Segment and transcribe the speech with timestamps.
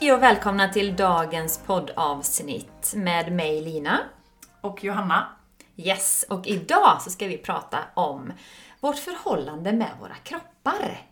[0.00, 3.98] Hej och välkomna till dagens poddavsnitt med mig Lina.
[4.60, 5.26] Och Johanna.
[5.76, 8.32] Yes, och idag så ska vi prata om
[8.80, 11.09] vårt förhållande med våra kroppar.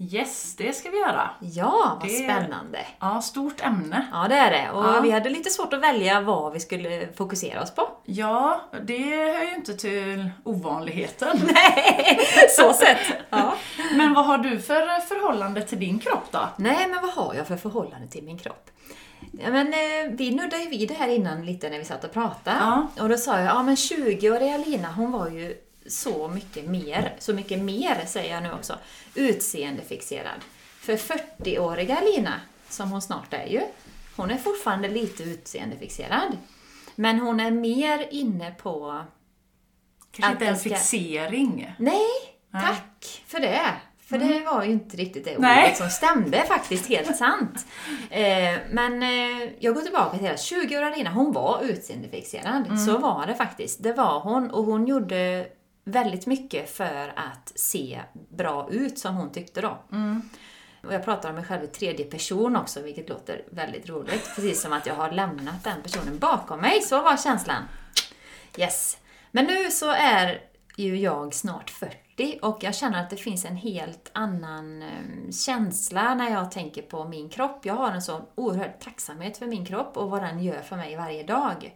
[0.00, 1.30] Yes, det ska vi göra.
[1.40, 2.78] Ja, vad Det- spännande.
[3.00, 4.06] Ja, stort ämne.
[4.12, 4.70] Ja, det är det.
[4.70, 5.00] Och Ja.
[5.00, 7.88] vi hade lite svårt att välja vad vi skulle fokusera oss på.
[8.04, 8.98] Ja, det
[9.34, 11.28] hör ju inte till ovanligheten.
[11.54, 12.18] Nej,
[12.50, 12.98] så sett.
[13.30, 13.54] Ja.
[13.96, 16.48] Men vad har du för förhållande till din kropp då?
[16.56, 18.70] Nej, men vad har jag för förhållande till min kropp?
[19.32, 22.12] Ja, men, eh, vi nuddade ju vid det här innan lite när vi satt och
[22.12, 22.56] pratade.
[22.60, 22.86] Ja.
[23.02, 25.54] Och då sa jag, ja men 20-åriga Lina, hon var ju
[25.88, 28.78] så mycket mer, så mycket mer säger jag nu också,
[29.14, 30.40] utseendefixerad.
[30.80, 32.34] För 40-åriga Lina,
[32.68, 33.60] som hon snart är ju,
[34.16, 36.36] hon är fortfarande lite utseendefixerad.
[36.94, 39.02] Men hon är mer inne på
[40.12, 41.74] Kanske inte en ska- fixering?
[41.78, 42.00] Nej,
[42.50, 42.62] Nej.
[42.66, 43.60] tack för det.
[44.00, 45.74] För det var ju inte riktigt det ordet Nej.
[45.76, 47.66] som stämde faktiskt, helt sant.
[48.10, 50.34] Eh, men eh, jag går tillbaka till det.
[50.34, 52.80] 20-åriga Lina, hon var utseendefixerad.
[52.86, 53.82] Så var det faktiskt.
[53.82, 54.50] Det var hon.
[54.50, 55.46] Och hon gjorde
[55.88, 58.00] väldigt mycket för att se
[58.30, 59.78] bra ut, som hon tyckte då.
[60.82, 64.30] Och jag pratar om mig själv i tredje person också, vilket låter väldigt roligt.
[64.34, 66.82] Precis som att jag har lämnat den personen bakom mig.
[66.82, 67.62] Så var känslan.
[68.58, 68.98] Yes.
[69.30, 70.40] Men nu så är
[70.76, 76.14] ju jag snart 40 och jag känner att det finns en helt annan eh, känsla
[76.14, 77.60] när jag tänker på min kropp.
[77.62, 80.96] Jag har en sån oerhörd tacksamhet för min kropp och vad den gör för mig
[80.96, 81.74] varje dag.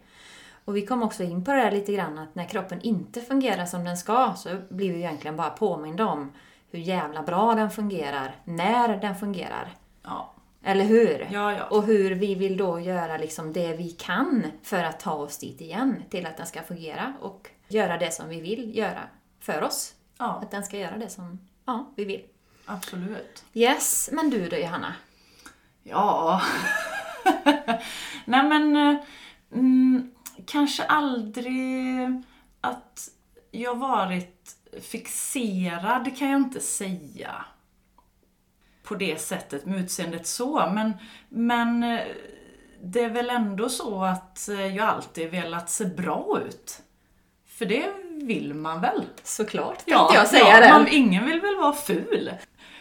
[0.65, 3.65] Och vi kom också in på det där lite grann att när kroppen inte fungerar
[3.65, 6.31] som den ska så blir vi egentligen bara påminda om
[6.71, 9.75] hur jävla bra den fungerar när den fungerar.
[10.03, 10.33] Ja.
[10.63, 11.27] Eller hur?
[11.31, 11.63] Ja, ja.
[11.65, 15.61] Och hur vi vill då göra liksom det vi kan för att ta oss dit
[15.61, 18.99] igen, till att den ska fungera och göra det som vi vill göra
[19.39, 19.93] för oss.
[20.17, 22.23] Ja, Att den ska göra det som ja, vi vill.
[22.65, 23.43] absolut.
[23.53, 24.93] Yes, men du då Johanna?
[25.83, 26.41] Ja.
[28.25, 29.03] Nej men, eh,
[29.53, 30.12] mm,
[30.45, 32.23] kanske aldrig
[32.61, 33.09] att
[33.51, 37.45] jag varit fixerad kan jag inte säga.
[38.83, 40.93] På det sättet med utseendet så, men,
[41.29, 41.99] men eh,
[42.83, 46.81] det är väl ändå så att eh, jag alltid velat se bra ut.
[47.47, 49.03] För det vill man väl?
[49.23, 50.69] Såklart, tänkte jag säga ja, det.
[50.69, 52.31] man, ingen vill väl vara ful.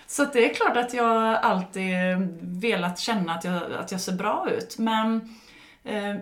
[0.06, 1.94] Så det är klart att jag alltid
[2.40, 4.78] velat känna att jag, att jag ser bra ut.
[4.78, 5.36] Men
[5.84, 6.16] eh,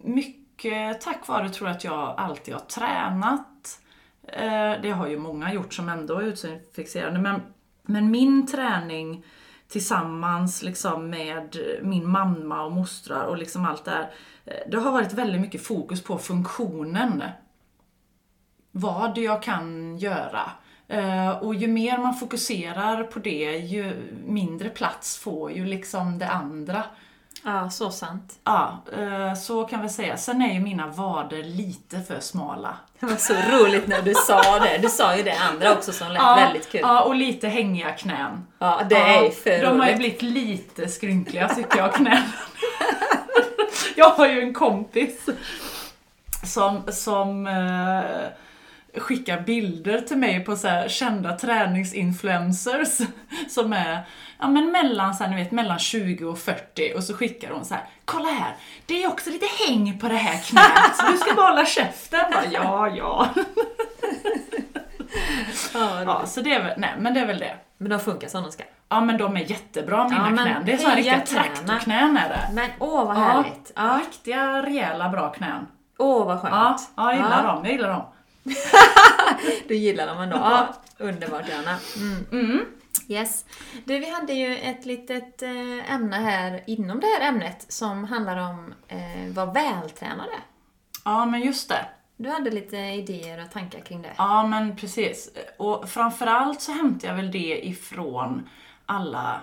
[0.00, 3.80] mycket Eh, tack vare tror jag att jag alltid har tränat.
[4.28, 7.18] Eh, det har ju många gjort som ändå är utseendefixerade.
[7.18, 7.40] Men,
[7.82, 9.24] men min träning
[9.68, 14.10] tillsammans liksom med min mamma och mostrar och liksom allt det här.
[14.44, 17.22] Eh, det har varit väldigt mycket fokus på funktionen
[18.70, 20.50] vad jag kan göra.
[21.40, 23.92] Och ju mer man fokuserar på det, ju
[24.26, 26.84] mindre plats får ju liksom det andra.
[27.44, 28.32] Ja, så sant.
[28.44, 30.16] Ja, eh, så kan vi säga.
[30.16, 32.76] Sen är ju mina vader lite för smala.
[33.00, 34.78] Det var så roligt när du sa det.
[34.82, 36.80] Du sa ju det andra också som lät väldigt kul.
[36.84, 38.46] Ja, och lite hängiga knän.
[38.58, 39.98] Ja, det är ju Ja, för De har ju roligt.
[39.98, 42.22] blivit lite skrynkliga tycker jag, knän.
[43.96, 45.26] jag har ju en kompis
[46.44, 48.28] som, som eh,
[48.98, 52.98] skickar bilder till mig på så här kända träningsinfluencers
[53.48, 54.00] som är
[54.38, 57.64] ja, men mellan, så här, ni vet, mellan 20 och 40 och så skickar hon
[57.64, 58.54] så här Kolla här,
[58.86, 62.20] det är också lite häng på det här knät, så du ska bara hålla käften.
[62.32, 63.28] Bara, ja, ja.
[65.74, 66.26] Ja, ja.
[66.26, 67.56] Så det är väl, nej men det är väl det.
[67.78, 68.62] Men de funkar som de ska.
[68.88, 70.62] Ja men de är jättebra mina Ja, knän.
[70.66, 72.40] Det är såna heja riktiga traktorknän är det.
[72.52, 73.20] Men åh vad Ja.
[73.20, 73.72] härligt.
[73.76, 74.00] Ja.
[74.06, 75.66] Riktiga, rejäla, bra knän.
[75.98, 76.52] Åh vad skönt.
[76.54, 77.64] Ja, ja jag gillar dem.
[77.64, 78.02] Jag gillar dem.
[79.68, 80.36] Du gillar dem ändå.
[80.36, 81.78] Ja, underbart Johanna.
[81.96, 82.26] Mm.
[82.32, 82.66] Mm.
[83.08, 83.44] Yes.
[83.84, 88.36] Du, vi hade ju ett litet eh, ämne här inom det här ämnet som handlar
[88.36, 90.44] om eh, vad vältränad är.
[91.04, 91.86] Ja, men just det.
[92.16, 94.12] Du hade lite idéer och tankar kring det.
[94.16, 95.30] Ja, men precis.
[95.56, 98.48] Och framförallt så hämtar jag väl det ifrån
[98.86, 99.40] alla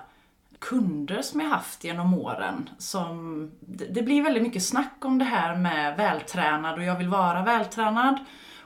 [0.59, 2.69] kunder som jag haft genom åren.
[2.77, 7.07] Som, det det blir väldigt mycket snack om det här med vältränad och jag vill
[7.07, 8.19] vara vältränad.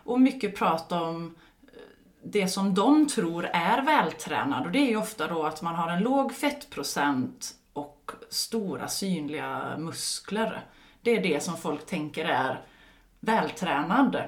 [0.03, 1.35] Och mycket prat om
[1.67, 1.79] eh,
[2.23, 5.89] det som de tror är vältränad och det är ju ofta då att man har
[5.89, 10.65] en låg fettprocent och stora synliga muskler.
[11.01, 12.61] Det är det som folk tänker är
[13.19, 14.23] vältränad.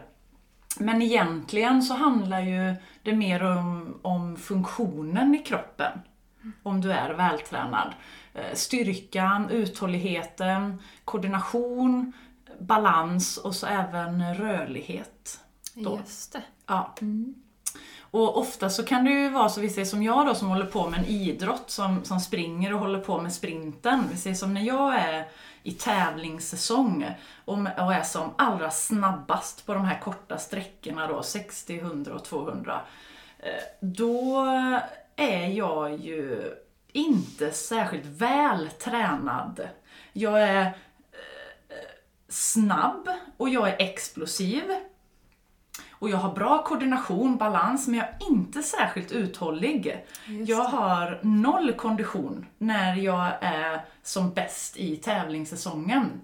[0.80, 6.00] Men egentligen så handlar ju det mer om, om funktionen i kroppen.
[6.64, 7.94] Om du är vältränad.
[8.34, 12.14] Eh, styrkan, uthålligheten, koordination,
[12.60, 15.40] balans och så även rörlighet.
[15.76, 16.00] Då.
[16.06, 16.42] Just det.
[16.66, 16.96] Ja.
[18.00, 20.66] Och ofta så kan det ju vara så, vi ser som jag då som håller
[20.66, 24.04] på med en idrott, som, som springer och håller på med sprinten.
[24.12, 25.28] Vi ser som när jag är
[25.64, 27.06] i tävlingssäsong
[27.46, 32.26] och, och är som allra snabbast på de här korta sträckorna då, 60, 100 och
[32.26, 32.82] 200.
[33.40, 33.50] Eh,
[33.80, 34.46] då
[35.16, 36.54] är jag ju
[36.92, 39.68] inte särskilt väl tränad.
[40.14, 40.78] Jag är
[42.30, 44.64] snabb och jag är explosiv.
[45.92, 50.06] Och jag har bra koordination, balans, men jag är inte särskilt uthållig.
[50.46, 56.22] Jag har noll kondition när jag är som bäst i tävlingssäsongen.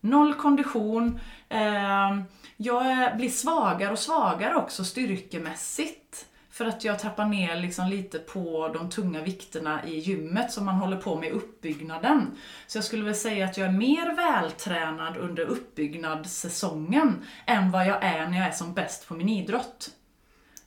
[0.00, 1.20] Noll kondition.
[1.48, 2.18] Eh,
[2.56, 6.26] jag blir svagare och svagare också styrkemässigt.
[6.54, 10.74] För att jag trappar ner liksom lite på de tunga vikterna i gymmet som man
[10.74, 12.38] håller på med i uppbyggnaden.
[12.66, 18.04] Så jag skulle väl säga att jag är mer vältränad under uppbyggnadssäsongen än vad jag
[18.04, 19.90] är när jag är som bäst på min idrott.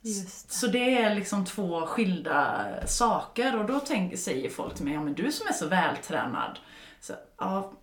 [0.02, 0.30] Det.
[0.54, 5.04] Så det är liksom två skilda saker och då tänker, säger folk till mig, ja
[5.04, 6.60] men du som är så vältränad.
[7.00, 7.74] Så, ja,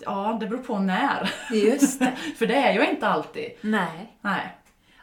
[0.00, 1.34] ja, det beror på när.
[1.52, 2.16] Just det.
[2.38, 3.50] För det är jag inte alltid.
[3.60, 4.18] Nej.
[4.20, 4.59] Nej.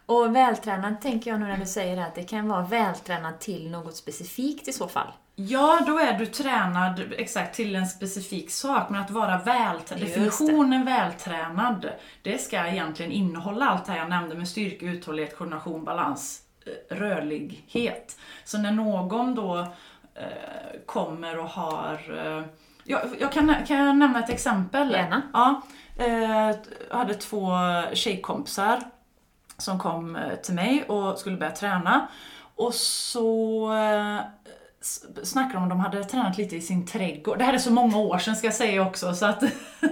[0.07, 3.69] Och vältränad tänker jag nu när du säger det, att det kan vara vältränad till
[3.69, 5.07] något specifikt i så fall.
[5.35, 10.85] Ja, då är du tränad exakt till en specifik sak, men att vara vältränad, definitionen
[10.85, 11.89] vältränad,
[12.21, 16.95] det ska egentligen innehålla allt det här jag nämnde med styrka, uthållighet, koordination, balans, eh,
[16.95, 18.17] rörlighet.
[18.43, 19.59] Så när någon då
[20.15, 22.45] eh, kommer och har eh,
[22.83, 24.91] jag, jag kan, kan jag nämna ett exempel?
[24.91, 25.21] Gärna.
[25.33, 25.61] Ja,
[25.97, 26.55] eh,
[26.89, 27.51] jag hade två
[27.93, 28.83] tjejkompisar
[29.57, 32.07] som kom eh, till mig och skulle börja träna.
[32.55, 34.19] Och så eh,
[35.23, 37.37] snackade de om de hade tränat lite i sin trädgård.
[37.37, 39.43] Det här är så många år sedan ska jag säga också så att,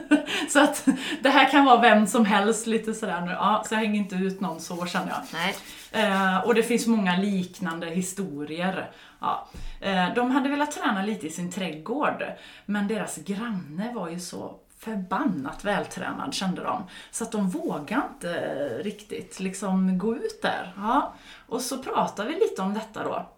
[0.50, 0.88] så att
[1.24, 3.32] det här kan vara vem som helst lite sådär nu.
[3.32, 5.22] Ja, så jag hänger inte ut någon så känner jag.
[5.34, 5.56] Nej.
[5.92, 8.92] Eh, och det finns många liknande historier.
[9.20, 9.48] Ja.
[9.82, 12.24] Eh, de hade velat träna lite i sin trädgård,
[12.66, 16.84] men deras granne var ju så förbannat vältränad kände de.
[17.12, 20.74] Så att de vågade inte eh, riktigt liksom gå ut där.
[20.78, 21.16] Ja.
[21.48, 23.30] Och så pratade vi lite om detta då.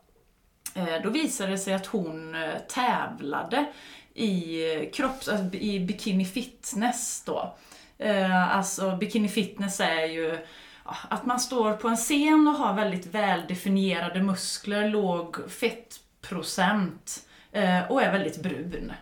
[0.73, 3.65] Eh, då visade det sig att hon eh, tävlade
[4.13, 4.61] i,
[4.93, 7.55] kropps, alltså i bikini fitness då.
[8.51, 10.37] Alltså bikini fitness är ju
[10.83, 17.27] att man står på en scen och har väldigt väldefinierade muskler, låg fettprocent
[17.89, 18.93] och är väldigt brun.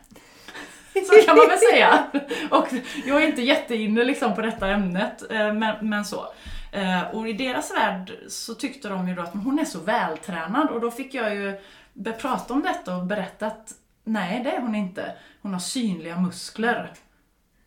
[1.07, 2.03] Så kan man väl säga.
[2.51, 2.68] Och
[3.06, 6.25] jag är inte jätteinne liksom på detta ämnet, eh, men, men så.
[6.71, 10.69] Eh, Och i deras värld så tyckte de ju då att hon är så vältränad
[10.69, 11.59] och då fick jag ju
[12.19, 15.15] prata om detta och berätta att nej, det är hon inte.
[15.42, 16.92] Hon har synliga muskler.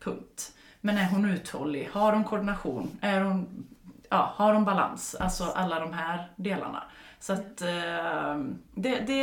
[0.03, 0.51] Punkt.
[0.81, 1.89] Men är hon uthållig?
[1.93, 2.97] Har hon koordination?
[3.01, 3.67] Är hon,
[4.09, 5.15] ja, har hon balans?
[5.19, 6.83] Alltså alla de här delarna.
[7.19, 8.37] Så att eh,
[8.75, 9.21] det, det,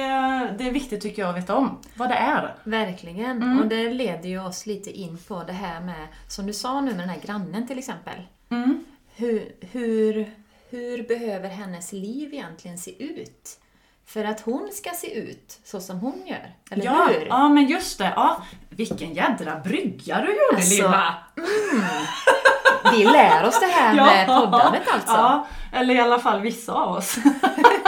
[0.59, 2.55] det är viktigt tycker jag att veta om vad det är.
[2.65, 3.43] Verkligen.
[3.43, 3.59] Mm.
[3.59, 6.91] Och det leder ju oss lite in på det här med, som du sa nu
[6.91, 8.23] med den här grannen till exempel.
[8.51, 8.85] Mm.
[9.15, 10.31] Hur, hur,
[10.71, 13.59] hur behöver hennes liv egentligen se ut?
[14.07, 16.55] För att hon ska se ut så som hon gör.
[16.71, 17.27] Eller ja, hur?
[17.27, 18.13] ja, men just det.
[18.17, 21.15] Ja, vilken jädra brygga du gjorde Alltså, Lilla!
[22.93, 25.12] Vi lär oss det här med poddandet alltså.
[25.12, 27.17] Ja, eller i alla fall vissa av oss.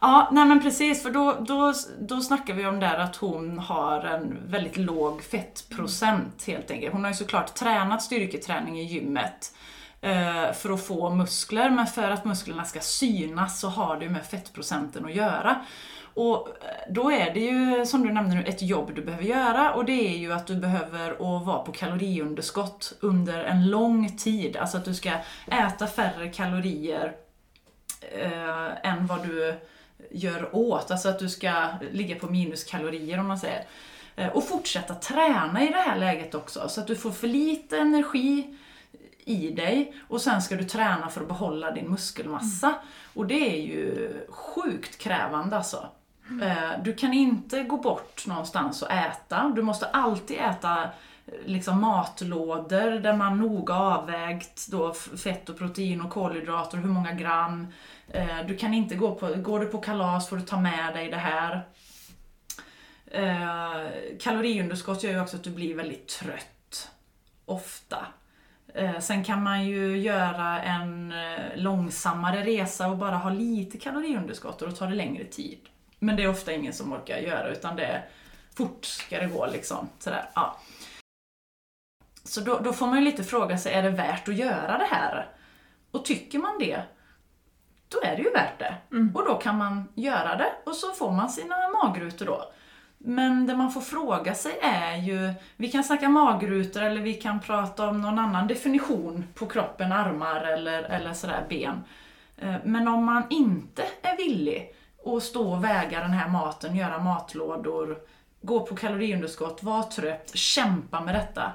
[0.00, 4.00] ja, nej men precis, för då, då, då snackar vi om där att hon har
[4.04, 6.92] en väldigt låg fettprocent helt enkelt.
[6.92, 9.54] Hon har ju såklart tränat styrketräning i gymmet
[10.00, 14.10] eh, för att få muskler, men för att musklerna ska synas så har det ju
[14.10, 15.56] med fettprocenten att göra.
[16.14, 19.74] Och eh, då är det ju, som du nämnde nu, ett jobb du behöver göra
[19.74, 24.56] och det är ju att du behöver att vara på kaloriunderskott under en lång tid.
[24.56, 25.10] Alltså att du ska
[25.46, 27.12] äta färre kalorier
[28.12, 29.54] eh, än vad du
[30.10, 30.90] gör åt.
[30.90, 33.64] Alltså att du ska ligga på minuskalorier om man säger.
[34.16, 37.78] Eh, och fortsätta träna i det här läget också, så att du får för lite
[37.78, 38.56] energi
[39.24, 42.74] i dig och sen ska du träna för att behålla din muskelmassa.
[43.14, 45.88] Och det är ju sjukt krävande alltså.
[46.42, 49.52] Eh, Du kan inte gå bort någonstans och äta.
[49.56, 50.88] Du måste alltid äta
[51.44, 57.66] liksom matlådor där man noga avvägt då fett och protein och kolhydrater, hur många gram.
[58.08, 61.10] Eh, du kan inte gå på, går du på kalas får du ta med dig
[61.10, 61.66] det här.
[63.06, 66.90] Eh, kaloriunderskott gör ju också att du blir väldigt trött.
[67.44, 68.06] Ofta.
[68.74, 71.14] Eh, sen kan man ju göra en
[71.54, 75.58] långsammare resa och bara ha lite kaloriunderskott och då tar det längre tid.
[75.98, 78.04] Men det är ofta ingen som orkar göra utan det är
[78.54, 79.88] fort ska det gå liksom.
[79.98, 80.58] Sådär, ja.
[82.32, 84.86] Så då, då får man ju lite fråga sig, är det värt att göra det
[84.90, 85.26] här?
[85.90, 86.82] Och tycker man det,
[87.88, 88.74] då är det ju värt det.
[88.92, 89.16] Mm.
[89.16, 92.52] Och då kan man göra det och så får man sina magrutor då.
[92.98, 97.40] Men det man får fråga sig är ju, vi kan snacka magrutor eller vi kan
[97.40, 101.84] prata om någon annan definition på kroppen, armar eller, eller sådär ben.
[102.38, 104.74] Eh, Men om man inte är villig
[105.06, 107.98] att stå och väga den här maten, göra matlådor,
[108.42, 111.52] gå på kaloriunderskott, vara trött, kämpa med detta.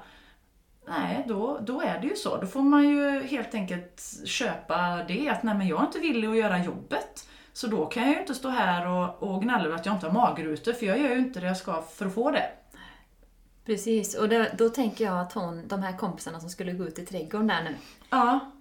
[0.89, 2.37] Nej, då, då är det ju så.
[2.37, 6.27] Då får man ju helt enkelt köpa det att nej men jag är inte villig
[6.27, 7.27] att göra jobbet.
[7.53, 10.07] Så då kan jag ju inte stå här och, och gnälla över att jag inte
[10.07, 12.49] har magrutor för jag gör ju inte det jag ska för att få det.
[13.65, 16.99] Precis, och det, då tänker jag att hon, de här kompisarna som skulle gå ut
[16.99, 17.75] i trädgården där nu.
[18.09, 18.51] Ja,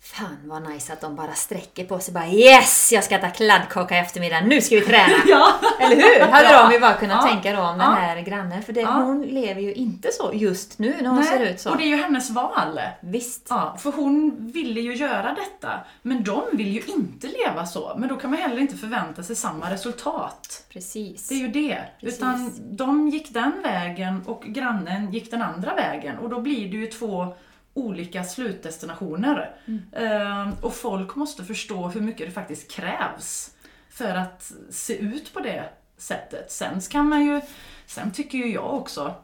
[0.00, 2.92] Fan vad nice att de bara sträcker på sig bara Yes!
[2.92, 5.12] Jag ska äta kladdkaka i eftermiddag, nu ska vi träna!
[5.26, 5.48] ja.
[5.80, 6.20] Eller hur?
[6.26, 6.62] Hade Ja.
[6.68, 7.28] de ju bara kunnat Ja.
[7.30, 7.92] tänka då om den Ja.
[7.94, 8.62] här grannen.
[8.62, 8.90] För det, Ja.
[8.90, 11.70] hon lever ju inte så just nu när hon ser ut så.
[11.70, 12.80] och det är ju hennes val.
[13.00, 13.46] Visst.
[13.50, 15.72] Ja, för hon ville ju göra detta,
[16.02, 17.94] men de vill ju inte leva så.
[17.98, 20.62] Men då kan man heller inte förvänta sig samma resultat.
[20.72, 21.28] Precis.
[21.28, 21.78] Det är ju det.
[22.00, 22.18] Precis.
[22.18, 26.76] Utan de gick den vägen och grannen gick den andra vägen och då blir det
[26.76, 27.34] ju två
[27.76, 29.56] olika slutdestinationer.
[29.92, 33.50] Ehm, och folk måste förstå hur mycket det faktiskt krävs
[33.90, 36.52] för att se ut på det sättet.
[36.52, 37.40] Sen kan man ju,
[37.86, 39.14] sen tycker ju jag också,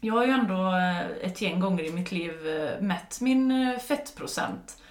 [0.00, 3.78] jag har ju ändå eh, ett gäng gånger i mitt liv eh, mätt min eh,
[3.78, 4.82] fettprocent.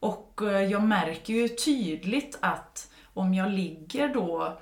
[0.00, 0.40] Och
[0.70, 4.58] jag märker ju tydligt att om jag ligger då,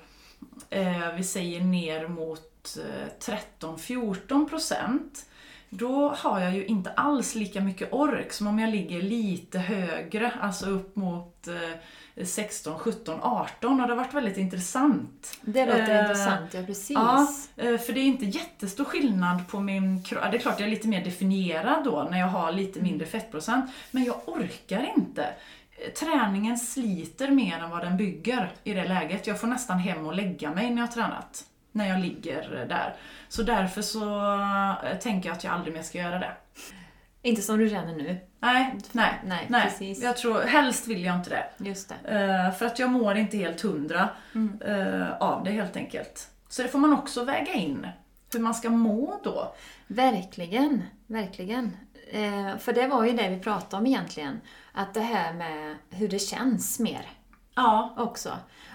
[1.15, 5.25] vi säger ner mot eh, 13-14 procent,
[5.69, 10.31] då har jag ju inte alls lika mycket ork som om jag ligger lite högre,
[10.41, 15.37] alltså upp mot eh, 16, 17, 18 och det har varit väldigt intressant.
[15.41, 16.89] Det låter Eh, intressant, ja precis.
[16.97, 20.23] Ja, eh, för det är inte jättestor skillnad på min kropp.
[20.31, 23.71] Det är klart jag är lite mer definierad då när jag har lite mindre fettprocent.
[23.91, 25.33] Men jag orkar inte.
[25.99, 29.27] Träningen sliter mer än vad den bygger i det läget.
[29.27, 31.45] Jag får nästan hem och lägga mig när jag har tränat.
[31.79, 32.95] När jag ligger där.
[33.29, 34.33] Så därför så
[34.83, 36.31] eh, tänker jag att jag aldrig mer ska göra det.
[37.21, 38.17] Inte som du känner nu.
[38.39, 39.61] Nej, nej, Nej, nej.
[39.63, 40.03] precis.
[40.03, 41.45] Jag tror, helst vill jag inte det.
[41.69, 42.17] Just det.
[42.17, 44.61] Eh, för att jag mår inte helt hundra Mm.
[44.61, 46.27] eh, av det helt enkelt.
[46.49, 47.87] Så det får man också väga in.
[48.33, 49.55] Hur man ska må då.
[49.87, 51.77] Verkligen, verkligen.
[52.11, 54.41] Eh, för det var ju det vi pratade om egentligen.
[54.73, 57.01] Att det här med hur det känns mer
[57.63, 58.31] Ja, också.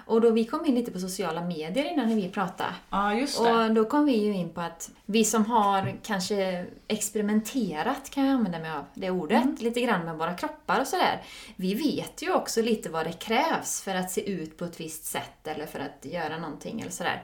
[0.07, 2.71] Och då vi kom in lite på sociala medier innan vi pratade.
[2.91, 3.53] ja just det.
[3.53, 8.35] Och då kom vi ju in på att vi som har kanske experimenterat, kan jag
[8.35, 9.57] använda mig av det ordet, Mm.
[9.61, 11.23] lite grann med våra kroppar och sådär.
[11.57, 15.05] Vi vet ju också lite vad det krävs för att se ut på ett visst
[15.05, 17.23] sätt eller för att göra någonting eller sådär.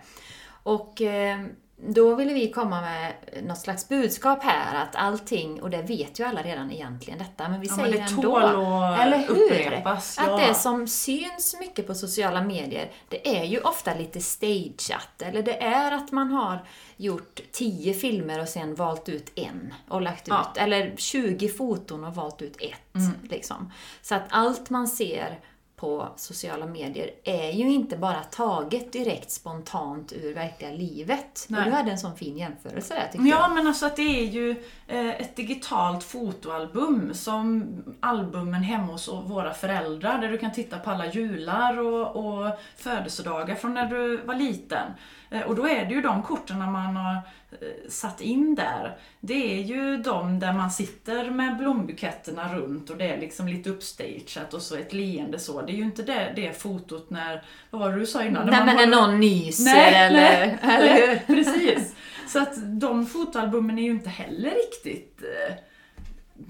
[0.62, 1.40] Och eh,
[1.89, 6.25] då ville vi komma med något slags budskap här att allting, och det vet ju
[6.25, 8.23] alla redan egentligen detta, men vi Ja, men säger det ändå.
[8.23, 9.35] tål att eller hur?
[9.53, 10.37] upprepas, Att ja.
[10.49, 15.23] det som syns mycket på sociala medier, det är ju ofta lite stageat.
[15.23, 16.65] Eller det är att man har
[16.97, 20.35] gjort 10 filmer och sen valt ut en och lagt ut.
[20.35, 20.53] Ja.
[20.57, 22.95] Eller 20 foton och valt ut ett.
[22.95, 23.11] Mm.
[23.31, 23.73] Liksom.
[24.03, 25.39] Så att allt man ser
[25.81, 31.47] på sociala medier är ju inte bara taget direkt spontant ur verkliga livet.
[31.49, 31.59] Nej.
[31.61, 33.55] Och du hade en sån fin jämförelse där tycker Ja, jag.
[33.55, 34.51] men alltså att det är ju
[34.87, 37.67] eh, ett digitalt fotoalbum som
[38.01, 43.55] albumen hemma hos våra föräldrar där du kan titta på alla jular och, och födelsedagar
[43.55, 44.87] från när du var liten.
[45.31, 48.97] Eh, och då är det ju de korten man har eh, satt in där.
[49.21, 53.71] Det är ju de där man sitter med blombuketterna runt och det är liksom lite
[53.71, 55.63] uppstageat och så ett leende så.
[55.63, 58.47] Det är ju inte det, det fotot när, vad var det du sa innan?
[58.47, 60.21] Nej man men när någon nyser Nej, eller...
[60.21, 61.95] nej, eller nej, precis.
[62.29, 65.23] Så att de fotoalbumen är ju inte heller riktigt...
[65.23, 65.55] eh,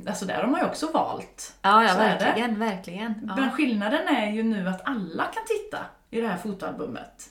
[0.06, 1.54] Alltså där har man ju också valt.
[1.62, 3.14] Ja, ja verkligen, verkligen.
[3.28, 3.36] Ja.
[3.36, 5.78] Men skillnaden är ju nu att alla kan titta
[6.10, 7.30] i det här fotoalbumet.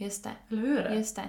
[0.00, 0.30] Just det.
[0.50, 0.90] Eller hur?
[0.96, 1.22] Just det.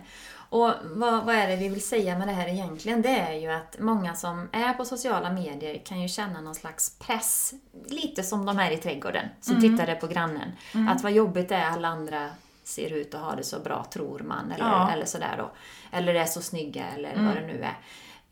[0.49, 3.01] Och vad, vad är det vi vill säga med det här egentligen?
[3.01, 6.97] Det är ju att många som är på sociala medier kan ju känna någon slags
[6.99, 7.53] press,
[7.87, 9.71] lite som de här i trädgården, som Mm.
[9.71, 10.51] tittade på grannen.
[10.89, 12.29] Att vad jobbigt det är, alla andra
[12.63, 14.91] ser ut att ha det så bra, tror man, eller, Ja.
[14.91, 15.51] eller sådär då.
[15.91, 17.25] Eller är så snygga, eller Mm.
[17.25, 17.77] vad det nu är.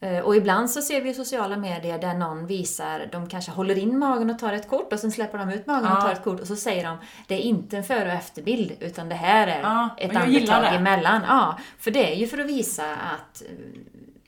[0.02, 3.98] Eh, Och ibland så ser vi sociala medier där någon visar, de kanske håller in
[4.00, 6.02] magen och tar ett kort och sen släpper de ut magen och Ja.
[6.02, 9.10] tar ett kort och så säger de det är inte en före och efterbild utan
[9.10, 10.68] det här är Ja, ett andetag det.
[10.70, 11.22] emellan.
[11.28, 13.44] Ja, för det är ju för att visa att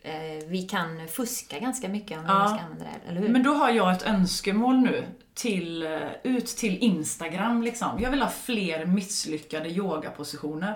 [0.01, 2.47] eh, vi kan fuska ganska mycket om vi Ja.
[2.47, 3.29] ska använda det, eller hur?
[3.29, 7.99] Men då har jag ett önskemål nu till, eh, ut till Instagram liksom.
[7.99, 10.75] Jag vill ha fler misslyckade yogapositioner.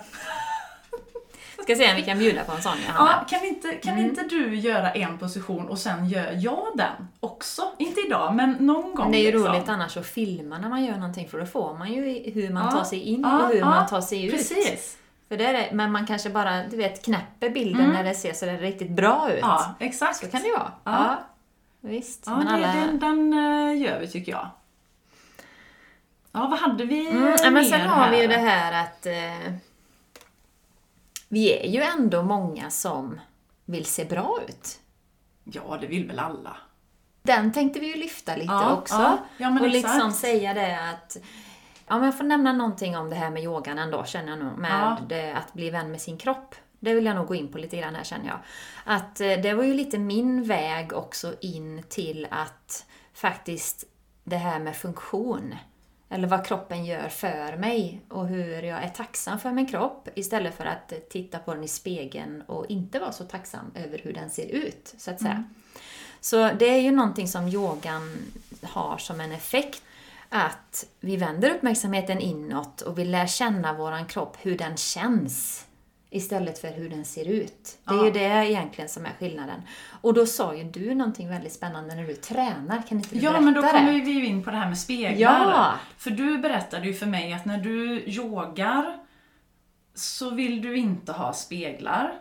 [1.66, 3.12] Ska se om vi kan bjuda på en sån Johanna.
[3.30, 4.06] Ja, kan inte, kan Mm.
[4.06, 7.62] inte du göra en position och sen gör jag den också?
[7.78, 9.12] Inte idag, men någon gång.
[9.12, 9.54] Det är ju liksom.
[9.54, 12.66] roligt annars att filma när man gör någonting för då får man ju hur man
[12.66, 14.32] Ja, tar sig in ja, och hur ja, man tar sig ut.
[14.32, 14.98] Precis.
[15.30, 18.46] För det är men man kanske bara, du vet, knäpper bilden när det ser så
[18.46, 19.44] där riktigt bra ut.
[19.44, 19.50] Mm.
[19.50, 20.16] Ja, exakt.
[20.16, 20.72] Så kan det ju vara.
[20.84, 21.20] Ja.
[21.82, 22.24] Visst.
[22.26, 22.68] Ja, men det, alla...
[22.68, 24.48] den, den eh, gör vi tycker jag.
[26.32, 29.06] Ja, vad hade vi Mm, ja, men mer sen har vi ju det här att
[29.06, 29.54] eh,
[31.28, 33.20] vi är ju ändå många som
[33.66, 34.80] vill se bra ut.
[35.44, 36.58] Ja, det vill väl alla.
[37.24, 38.96] Den tänkte vi ju lyfta lite Ja, också.
[38.96, 39.74] ja, ja, och exakt.
[39.74, 41.18] liksom säga det att
[41.88, 44.58] Ja, men jag får nämna någonting om det här med yogan ändå, känner jag nog.
[44.58, 46.56] Med det, att bli vän med sin kropp.
[46.80, 48.38] Det vill jag nog gå in på lite grann här, känner jag.
[48.86, 53.84] Att eh, det var ju lite min väg också in till att faktiskt
[54.24, 55.56] det här med funktion.
[56.10, 60.58] Eller vad kroppen gör för mig och hur jag är tacksam för min kropp istället
[60.58, 64.30] för att titta på den i spegeln och inte vara så tacksam över hur den
[64.30, 65.44] ser ut, så att säga.
[66.22, 68.18] Så det är ju någonting som yogan
[68.62, 69.84] har som en effekt.
[70.30, 75.66] Att vi vänder uppmärksamheten inåt och vi lär känna våran kropp, hur den känns.
[76.16, 77.78] Istället för hur den ser ut.
[77.84, 78.06] Det är Ja.
[78.06, 78.20] ju det
[78.52, 79.62] egentligen som är skillnaden.
[80.02, 82.82] Och då sa ju du någonting väldigt spännande när du tränar.
[82.88, 83.70] Kan inte du Ja, berätta men då det?
[83.70, 85.52] kommer vi ju in på det här med speglar.
[85.52, 85.74] Ja.
[85.98, 88.98] För du berättade ju för mig att när du yogar
[89.94, 92.14] så vill du inte ha speglar.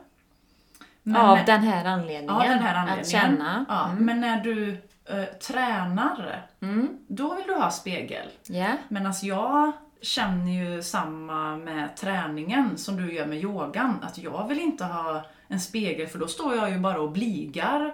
[1.03, 2.35] Men Av när- den här anledningen.
[2.35, 3.01] ja, den här anledningen.
[3.01, 3.65] Att känna.
[3.69, 4.05] Ja, Mm.
[4.05, 4.77] Men när du
[5.11, 6.99] eh, tränar, Mm.
[7.09, 8.29] då vill du ha spegel.
[8.47, 8.67] Ja.
[8.89, 9.73] Men alltså jag
[10.03, 13.99] känner ju samma med träningen som du gör med yogan.
[14.03, 17.93] Att jag vill inte ha en spegel för då står jag ju bara och bligar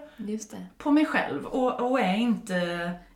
[0.79, 2.55] på mig själv och, och är, inte,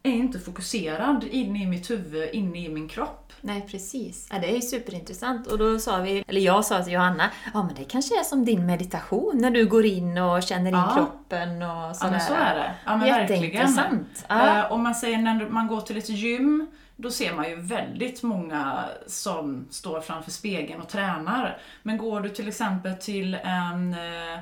[0.02, 3.32] är inte fokuserad inne i mitt huvud, inne i min kropp.
[3.40, 4.28] Nej, precis.
[4.32, 5.46] Ja, det är ju superintressant.
[5.46, 8.44] Och då sa vi, eller jag sa till Johanna, ja men det kanske är som
[8.44, 10.92] din meditation när du går in och känner in Ja.
[10.94, 12.10] kroppen och Ja, sådär.
[12.10, 12.74] men så är det.
[12.84, 13.06] Ja, men.
[13.08, 14.24] Jätteintressant.
[14.28, 14.58] Ja.
[14.58, 18.22] Eh, Om man säger när man går till ett gym, då ser man ju väldigt
[18.22, 21.58] många som står framför spegeln och tränar.
[21.82, 24.38] Men går du till exempel till en eh,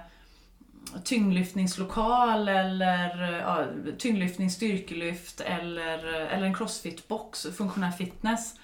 [1.04, 3.64] tyngdlyftningslokal eller ja,
[3.98, 8.54] tyngdlyftning, styrkelyft eller, eller en crossfitbox, funktionell fitness,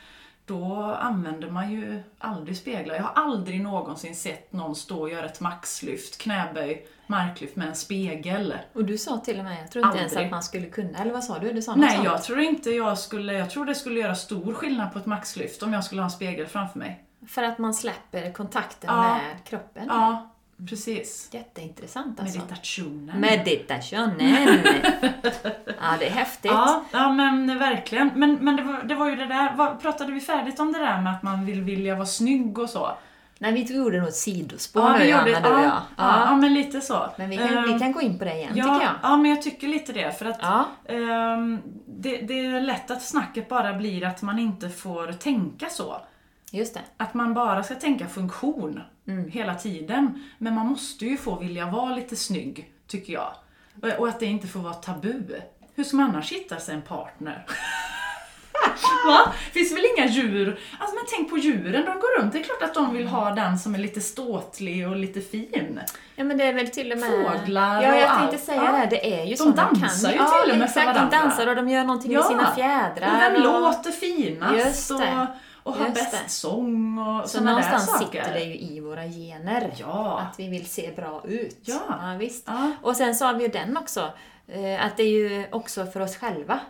[0.48, 2.94] då använder man ju aldrig speglar.
[2.94, 7.74] Jag har aldrig någonsin sett någon stå och göra ett maxlyft, knäböj, marklyft med en
[7.74, 8.54] spegel.
[8.72, 10.26] Och du sa till och med, jag tror inte ens Aldrig.
[10.26, 11.52] att man skulle kunna, eller vad sa du?
[11.52, 12.04] Du sa Nej, sånt.
[12.04, 15.62] jag tror inte jag skulle, jag tror det skulle göra stor skillnad på ett maxlyft
[15.62, 17.04] om jag skulle ha en spegel framför mig.
[17.28, 19.02] För att man släpper kontakten Ja.
[19.14, 19.84] med kroppen.
[19.88, 20.30] Ja,
[20.68, 21.28] precis.
[21.32, 22.38] Jätteintressant alltså.
[22.38, 23.20] Meditationen.
[23.20, 24.20] Meditationen.
[25.80, 26.50] ja, det är häftigt.
[26.50, 28.10] Ja, ja men verkligen.
[28.14, 30.78] Men, men det, var, det var ju det där, vad, pratade vi färdigt om det
[30.78, 32.90] där med att man vill vilja vara snygg och så?
[33.40, 35.64] Nej, vi gjorde nog ett sidospår Ja, vi gjorde- du och jag.
[35.64, 37.10] ja, ja, ja, men lite så.
[37.16, 38.94] Men vi kan, Ehm, vi kan gå in på det igen, ja, tycker jag.
[39.02, 40.12] Ja, men jag tycker lite det.
[40.18, 40.42] För att
[40.88, 46.00] ehm, det, det är lätt att snacket bara blir att man inte får tänka så.
[46.52, 46.80] Just det.
[46.96, 49.30] Att man bara ska tänka funktion Mm.
[49.30, 50.24] hela tiden.
[50.38, 53.32] Men man måste ju få vilja vara lite snygg, tycker jag.
[53.98, 55.22] Och- att det inte får vara tabu.
[55.74, 57.46] Hur ska man annars hitta sig en partner?
[59.06, 59.32] Va?
[59.52, 60.60] Finns väl inga djur?
[60.78, 62.32] Alltså men tänk på djuren, de går runt.
[62.32, 65.80] Det är klart att de vill ha den som är lite ståtlig och lite fin.
[66.16, 67.10] Ja men det är väl till och med...
[67.10, 68.72] Fåglar Ja, jag tänkte säga Ja.
[68.72, 68.86] det.
[68.90, 70.26] Det är ju De så man dansar kan.
[70.26, 71.18] ju till och med för exakt, varandra.
[71.18, 72.18] de dansar och de gör någonting Ja.
[72.18, 73.14] med sina fjädrar.
[73.14, 74.94] Och vem och- låter finast Just det.
[74.94, 75.26] och,
[75.68, 76.28] och Just bäst det.
[76.30, 78.04] sång och Så där någonstans saker.
[78.22, 79.74] sitter det ju i våra gener.
[79.76, 80.18] Ja.
[80.20, 81.58] Att vi vill se bra ut.
[81.62, 82.16] Ja.
[82.18, 82.44] visst.
[82.46, 82.70] Ja.
[82.82, 84.00] Och sen så har vi ju den också.
[84.48, 86.60] eh, Att det är ju också för oss själva.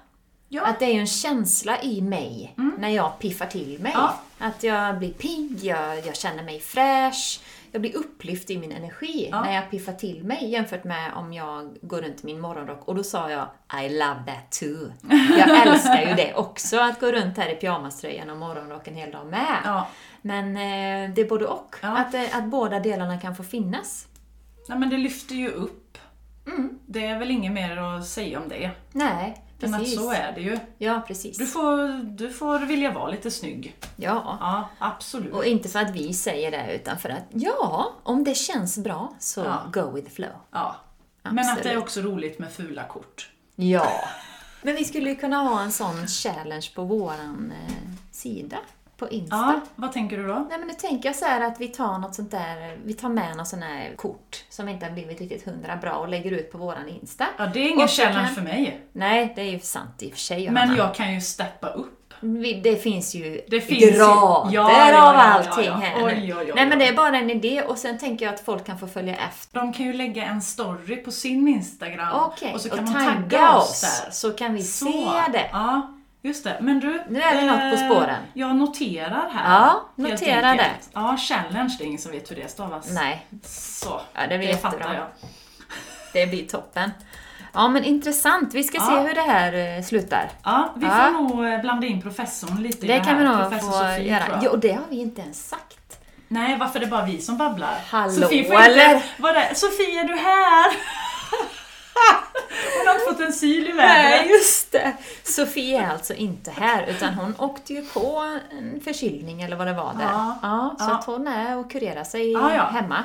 [0.48, 0.60] Ja.
[0.60, 0.70] Mm.
[0.72, 3.92] Att det är ju en känsla i mig när jag piffar till mig.
[3.94, 4.14] Ja.
[4.38, 7.40] Att jag blir pigg, jag, jag känner mig fräsch.
[7.72, 9.42] Jag blir upplyft i min energi Ja.
[9.42, 12.88] när jag piffar till mig jämfört med om jag går runt i min morgonrock.
[12.88, 13.48] Och då sa jag
[13.84, 14.92] I love that too.
[15.38, 19.10] Jag älskar ju det också, att gå runt här i pyjamaströjan och morgonrock en hel
[19.10, 19.56] dag med.
[19.64, 19.88] Ja.
[20.22, 21.76] Men eh, det är både och.
[21.82, 21.96] Ja.
[21.98, 24.06] Att, eh, att båda delarna kan få finnas.
[24.68, 25.98] Nej, men det lyfter ju upp.
[26.46, 26.78] Mm.
[26.86, 28.70] Det är väl inget mer att säga om det.
[28.92, 29.94] Nej, Att precis.
[29.94, 30.58] så är det ju.
[30.78, 31.38] Ja, precis.
[31.38, 33.76] Du får, du får vilja vara lite snygg.
[33.96, 34.38] Ja.
[34.40, 35.32] Ja, absolut.
[35.32, 39.14] Och inte för att vi säger det, utan för att ja, om det känns bra
[39.18, 39.62] så Ja.
[39.72, 40.30] go with the flow.
[40.50, 40.76] Ja.
[41.22, 41.82] Men att det är Absolut.
[41.82, 43.30] också roligt med fula kort.
[43.56, 43.92] Ja.
[44.62, 47.74] Men vi skulle ju kunna ha en sån challenge på våran eh,
[48.12, 48.56] sida
[48.98, 49.36] på Insta.
[49.36, 50.46] Ja, vad tänker du då?
[50.50, 53.08] Nej men nu tänker jag så här att vi tar något sånt där, vi tar
[53.08, 56.52] med något sånt där kort som inte har blivit riktigt hundra bra och lägger ut
[56.52, 57.26] på våran Insta.
[57.38, 58.80] Ja, det är ingen Och challenge kan- för mig.
[58.92, 60.50] Nej, det är ju sant i och för sig.
[60.50, 61.94] Men jag kan ju steppa upp.
[62.62, 65.72] Det finns ju Det finns ju- grader Ja, ja, ja, av allting ja.
[65.74, 68.34] här Oj, oj, oj, Nej men det är bara en idé och sen tänker jag
[68.34, 69.60] att folk kan få följa efter.
[69.60, 73.04] De kan ju lägga en story på sin Instagram Okej, och så och, kan man
[73.06, 74.10] tagga, tagga oss oss där.
[74.12, 74.84] så kan vi Så.
[74.84, 75.48] se det.
[75.52, 75.94] Ja,
[76.28, 76.56] just det.
[76.60, 78.22] Men du, Nu är vi något på spåren.
[78.34, 79.54] Jag noterar här.
[79.60, 80.90] Ja, notera enkelt.
[80.94, 82.90] Ja, challenge, det är ingen som vet hur det stavas.
[82.90, 84.94] Nej, Så, Ja, det blir fattar jättebra.
[84.94, 85.06] jag.
[86.12, 86.90] det blir toppen.
[87.54, 89.00] Ja men intressant, vi ska se Ja.
[89.00, 90.30] hur det här eh, slutar.
[90.44, 90.90] Ja, vi Ja.
[90.90, 93.18] får nog eh, blanda in professorn lite i Det det kan här.
[93.18, 94.40] vi nog Professor få Sofie, göra.
[94.42, 95.98] Jo, det har vi inte ens sagt.
[96.28, 97.78] Nej, varför är det bara vi som babblar?
[97.90, 98.94] Hallå, Sofie får eller?
[98.94, 100.72] Inte, vad är, Sofie, är du här?
[102.78, 104.30] Hon har inte fått en syl i vädret.
[104.72, 104.72] Just
[105.24, 105.30] det!
[105.32, 109.72] Sofie är alltså inte här, utan hon åkte ju på en förkylning eller vad det
[109.74, 110.04] var där.
[110.42, 110.74] Ja.
[110.78, 110.94] så Ja.
[110.98, 112.64] att hon är och kurerar sig Ja, ja.
[112.64, 113.04] hemma.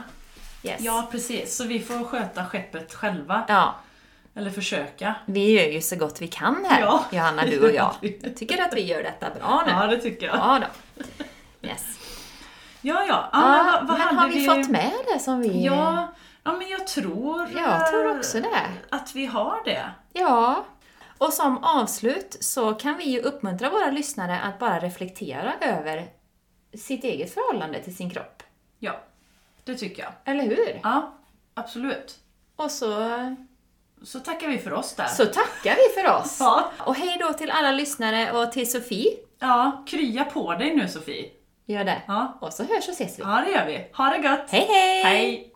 [0.63, 0.81] Yes.
[0.81, 1.55] Ja, precis.
[1.57, 3.43] Så vi får sköta skeppet själva.
[3.47, 3.75] ja,
[4.35, 5.15] Eller försöka.
[5.25, 7.03] vi gör ju så gott vi kan här, Ja.
[7.11, 7.93] Johanna, du och jag.
[8.21, 9.71] Jag tycker att vi gör detta bra nu.
[9.71, 10.35] Ja, det tycker jag.
[10.35, 11.05] Ja då.
[11.67, 11.83] Yes.
[12.81, 13.29] Ja, ja.
[13.31, 15.65] ja, Ja, vad, men har vi, fått med det som vi...
[15.65, 16.07] Ja,
[16.43, 17.49] ja, men jag tror...
[17.57, 18.67] Jag tror också det.
[18.89, 19.83] Att vi har det.
[20.13, 20.65] Ja.
[21.23, 26.07] Och som avslut så kan vi ju uppmuntra våra lyssnare att bara reflektera över
[26.73, 28.43] sitt eget förhållande till sin kropp.
[28.79, 28.99] Ja,
[29.63, 30.11] det tycker jag.
[30.25, 30.79] Eller hur?
[30.83, 31.13] Ja,
[31.53, 32.19] absolut.
[32.55, 33.09] Och så,
[34.03, 35.05] Så tackar vi för oss där.
[35.07, 36.37] så tackar vi för oss.
[36.39, 36.71] Ja.
[36.79, 39.11] Och hej då till alla lyssnare och till Sofie.
[39.39, 41.29] ja, krya på dig nu Sofie.
[41.65, 42.01] Gör det.
[42.07, 42.37] Ja.
[42.41, 43.23] Och så hörs och ses vi.
[43.23, 43.89] Ja, det gör vi.
[43.93, 44.45] Ha det gött!
[44.49, 45.03] Hej hej!
[45.03, 45.53] Hej!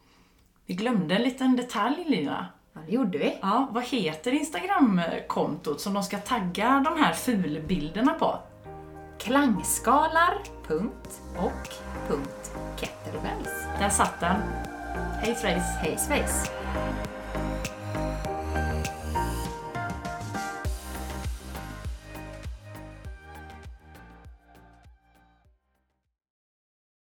[0.66, 2.48] Vi glömde en liten detalj Lina.
[2.78, 3.38] Ja, det gjorde vi.
[3.42, 8.40] Ja, vad heter Instagramkontot som de ska tagga de här fulbilderna på?
[9.20, 10.44] Klangskalar.
[10.68, 11.70] Punkt och
[12.08, 13.68] punkt kettlebells.
[13.80, 14.42] Där satt den.
[15.22, 15.64] Hej svejs!
[15.82, 16.52] Hej svejs!